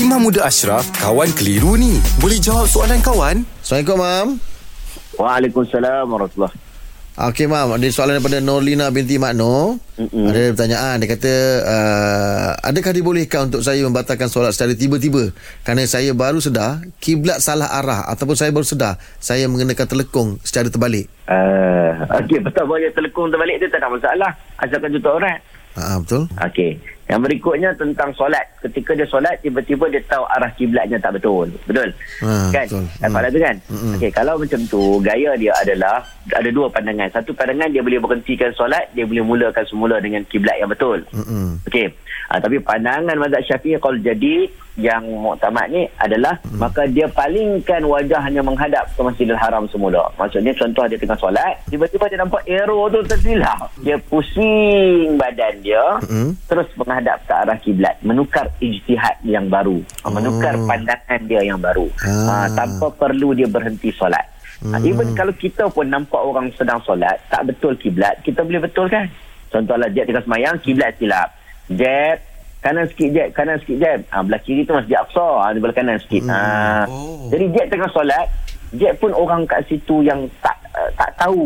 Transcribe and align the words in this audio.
Imam 0.00 0.16
Muda 0.24 0.48
Ashraf, 0.48 0.88
kawan 0.96 1.28
keliru 1.36 1.76
ni. 1.76 2.00
Boleh 2.24 2.40
jawab 2.40 2.64
soalan 2.64 3.04
kawan? 3.04 3.44
Assalamualaikum, 3.60 4.00
Mam. 4.00 4.28
Waalaikumsalam 5.20 6.08
warahmatullahi 6.08 6.56
Okey, 7.20 7.44
Mam. 7.44 7.76
Ada 7.76 7.92
soalan 7.92 8.16
daripada 8.16 8.40
Norlina 8.40 8.88
binti 8.88 9.20
Makno. 9.20 9.76
Mm-mm. 10.00 10.24
Ada 10.24 10.56
pertanyaan. 10.56 11.04
Dia 11.04 11.08
kata, 11.12 11.32
uh, 11.68 12.50
adakah 12.64 12.96
dibolehkan 12.96 13.52
untuk 13.52 13.60
saya 13.60 13.84
membatalkan 13.84 14.32
solat 14.32 14.56
secara 14.56 14.72
tiba-tiba 14.72 15.36
kerana 15.68 15.84
saya 15.84 16.16
baru 16.16 16.40
sedar 16.40 16.80
kiblat 16.96 17.44
salah 17.44 17.68
arah 17.68 18.08
ataupun 18.08 18.40
saya 18.40 18.56
baru 18.56 18.64
sedar 18.64 18.96
saya 19.20 19.52
mengenakan 19.52 19.84
telekung 19.84 20.40
secara 20.40 20.72
terbalik? 20.72 21.12
Uh, 21.28 22.08
Okey, 22.24 22.40
betul 22.40 22.64
boleh 22.64 22.88
telekung 22.96 23.28
terbalik 23.28 23.60
tu 23.60 23.68
tak 23.68 23.84
ada 23.84 23.92
masalah. 23.92 24.32
Asalkan 24.64 24.96
tutup 24.96 25.20
orang. 25.20 25.36
Ha, 25.78 26.02
betul? 26.02 26.26
Okey. 26.34 26.74
Yang 27.10 27.20
berikutnya 27.26 27.70
tentang 27.74 28.10
solat. 28.14 28.42
Ketika 28.62 28.94
dia 28.94 29.06
solat, 29.06 29.34
tiba-tiba 29.42 29.90
dia 29.90 30.02
tahu 30.06 30.22
arah 30.30 30.50
kiblatnya 30.54 30.98
tak 31.02 31.18
betul. 31.18 31.50
Betul? 31.66 31.90
Ha, 32.22 32.54
kan? 32.54 32.66
betul. 32.66 32.84
Hmm. 32.86 33.10
Soalan 33.10 33.30
tu 33.30 33.40
kan? 33.42 33.56
Mm-mm. 33.66 33.92
Okey, 33.98 34.10
kalau 34.14 34.34
macam 34.38 34.60
tu, 34.70 34.82
gaya 35.02 35.30
dia 35.34 35.52
adalah 35.58 36.02
ada 36.30 36.50
dua 36.50 36.66
pandangan. 36.70 37.10
Satu 37.10 37.34
pandangan 37.34 37.70
dia 37.70 37.82
boleh 37.82 37.98
berhentikan 37.98 38.50
solat, 38.54 38.86
dia 38.94 39.06
boleh 39.06 39.22
mulakan 39.26 39.64
semula 39.66 39.98
dengan 39.98 40.22
kiblat 40.30 40.58
yang 40.58 40.70
betul. 40.70 41.02
Mm-mm. 41.10 41.58
Okey. 41.66 41.90
Ha, 42.30 42.38
tapi 42.38 42.62
pandangan 42.62 43.18
mazhab 43.18 43.42
Syafi'i 43.42 43.78
kalau 43.82 43.98
jadi 43.98 44.46
yang 44.78 45.02
muktamad 45.02 45.66
ni 45.70 45.88
adalah 45.98 46.38
hmm. 46.46 46.58
maka 46.62 46.86
dia 46.86 47.10
palingkan 47.10 47.82
wajahnya 47.82 48.38
menghadap 48.38 48.86
ke 48.94 49.00
Masjidil 49.02 49.38
Haram 49.38 49.66
semula. 49.68 50.06
Maksudnya 50.14 50.54
contoh 50.54 50.86
dia 50.86 50.98
tengah 50.98 51.18
solat, 51.18 51.58
tiba-tiba 51.66 52.06
dia 52.06 52.18
nampak 52.22 52.42
arrow 52.46 52.86
tu 52.86 53.02
tersilap. 53.02 53.66
Dia 53.82 53.98
pusing 54.06 55.18
badan 55.18 55.54
dia 55.64 55.82
Hmm. 56.06 56.32
terus 56.46 56.66
menghadap 56.78 57.18
ke 57.26 57.32
arah 57.34 57.58
kiblat, 57.58 57.96
menukar 58.00 58.46
ijtihad 58.62 59.18
yang 59.26 59.50
baru, 59.50 59.82
Oh. 60.06 60.10
menukar 60.14 60.54
pandangan 60.64 61.20
dia 61.26 61.42
yang 61.42 61.58
baru. 61.58 61.86
Ah. 62.06 62.46
Ha, 62.46 62.54
tanpa 62.54 62.86
perlu 62.94 63.34
dia 63.34 63.50
berhenti 63.50 63.90
solat. 63.90 64.22
Ha, 64.60 64.76
Hmm. 64.76 64.84
even 64.84 65.08
kalau 65.16 65.32
kita 65.32 65.66
pun 65.72 65.88
nampak 65.88 66.20
orang 66.20 66.52
sedang 66.54 66.78
solat, 66.84 67.16
tak 67.32 67.48
betul 67.48 67.74
kiblat, 67.76 68.16
kita 68.22 68.44
boleh 68.44 68.60
betulkan. 68.60 69.08
Contohlah 69.50 69.90
Jet 69.90 70.06
tengah 70.06 70.22
semayang, 70.22 70.54
kiblat 70.62 70.94
silap. 71.00 71.34
Jet, 71.66 72.22
kanan 72.60 72.84
sikit 72.86 73.08
Jet, 73.10 73.28
kanan 73.32 73.56
sikit 73.60 73.76
Jet. 73.76 74.00
Ha, 74.08 74.20
belah 74.20 74.40
kiri 74.40 74.62
tu 74.62 74.72
Masjid 74.72 74.96
Aqsa, 74.96 75.28
ha, 75.40 75.50
di 75.50 75.58
belah 75.58 75.72
kanan 75.72 75.98
sikit. 75.98 76.22
Hmm. 76.24 76.32
Ha, 76.32 76.40
Oh. 76.86 77.28
Jadi 77.28 77.44
Jet 77.52 77.66
tengah 77.68 77.90
solat, 77.90 78.26
Jet 78.70 78.94
pun 78.96 79.10
orang 79.10 79.44
kat 79.44 79.64
situ 79.66 80.00
yang 80.00 80.24
tak 80.38 80.54
uh, 80.70 80.90
tak 80.94 81.10
tahu 81.16 81.42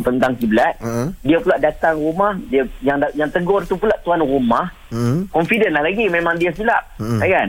tentang 0.00 0.34
kiblat. 0.34 0.74
Ha. 0.80 1.06
Dia 1.20 1.38
pula 1.38 1.56
datang 1.56 1.96
rumah, 1.96 2.34
dia 2.48 2.64
yang 2.80 2.98
yang 3.14 3.28
tegur 3.28 3.62
tu 3.62 3.76
pula 3.76 3.94
tuan 4.00 4.18
rumah, 4.18 4.66
Hmm. 4.90 5.26
confident 5.28 5.74
lah 5.74 5.82
lagi 5.82 6.06
memang 6.06 6.38
dia 6.38 6.54
silap 6.54 6.78
Hmm. 7.02 7.18
hmm. 7.18 7.26
kan 7.26 7.48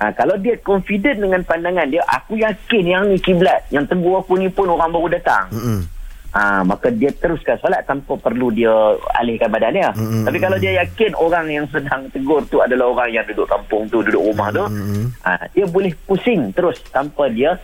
ha, 0.00 0.08
kalau 0.08 0.40
dia 0.40 0.56
confident 0.58 1.20
dengan 1.20 1.44
pandangan 1.44 1.84
dia 1.84 2.00
aku 2.08 2.40
yakin 2.40 2.80
yang 2.80 3.04
ni 3.04 3.20
kiblat 3.20 3.60
yang 3.68 3.84
tegur 3.84 4.24
aku 4.24 4.40
ni 4.40 4.48
pun 4.48 4.64
orang 4.64 4.88
baru 4.88 5.12
datang 5.12 5.52
Mm-mm. 5.52 5.84
Ha, 6.30 6.60
maka 6.60 6.88
dia 6.88 7.08
teruskan 7.10 7.56
solat 7.56 7.82
tanpa 7.82 8.14
perlu 8.14 8.48
dia 8.48 8.70
alihkan 9.14 9.48
badan 9.48 9.72
dia 9.72 9.90
Hmm. 9.90 10.24
tapi 10.24 10.38
kalau 10.38 10.56
dia 10.56 10.78
yakin 10.78 11.12
orang 11.14 11.46
yang 11.46 11.66
sedang 11.66 12.06
tegur 12.08 12.44
tu 12.46 12.58
adalah 12.58 12.88
orang 12.88 13.10
yang 13.10 13.24
duduk 13.24 13.46
kampung 13.46 13.86
tu 13.86 14.00
duduk 14.00 14.22
rumah 14.24 14.48
tu 14.50 14.64
Hmm. 14.64 15.10
ha, 15.20 15.40
dia 15.48 15.64
boleh 15.64 15.92
pusing 16.02 16.52
terus 16.52 16.78
tanpa 16.88 17.26
dia 17.28 17.56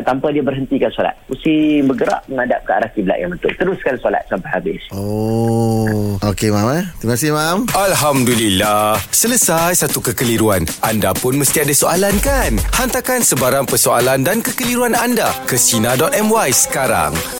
tanpa 0.00 0.30
dia 0.30 0.38
berhentikan 0.38 0.86
solat 0.88 1.16
pusing 1.24 1.82
bergerak 1.84 2.22
menghadap 2.26 2.62
ke 2.62 2.70
arah 2.70 2.90
kiblat 2.90 3.18
yang 3.18 3.32
betul 3.32 3.50
teruskan 3.54 3.96
solat 3.98 4.22
sampai 4.28 4.50
habis 4.52 4.82
Oh. 4.92 6.14
Okey, 6.24 6.48
Mam. 6.48 6.70
Eh. 6.72 6.84
Terima 6.96 7.14
kasih, 7.14 7.30
Mam. 7.34 7.58
Alhamdulillah. 7.68 8.96
Selesai 9.10 9.76
satu 9.76 9.98
kekeliruan. 10.00 10.64
Anda 10.80 11.12
pun 11.12 11.36
mesti 11.36 11.60
ada 11.60 11.74
soalan 11.74 12.16
kan? 12.22 12.56
Hantarkan 12.72 13.20
sebarang 13.20 13.66
persoalan 13.66 14.22
dan 14.22 14.40
kekeliruan 14.40 14.94
anda 14.94 15.28
ke 15.44 15.58
Sina.my 15.58 16.48
sekarang. 16.48 17.12